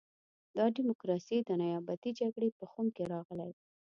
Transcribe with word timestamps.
دا 0.55 0.65
ډیموکراسي 0.75 1.37
د 1.43 1.49
نیابتي 1.61 2.11
جګړې 2.19 2.49
په 2.57 2.65
خُم 2.71 2.87
کې 2.95 3.03
راغلې. 3.13 3.51